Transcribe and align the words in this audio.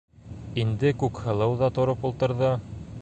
Инде 0.61 0.93
Күкһылыу 1.03 1.53
ҙа 1.63 1.69
тороп 1.79 2.09
ултырҙы: 2.11 2.51